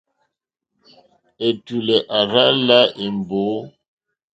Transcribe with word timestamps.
Ɛ̀tùlɛ̀ 1.47 1.99
à 2.17 2.19
rzá 2.29 2.45
lā 2.67 2.79
èmbǒ. 3.03 3.41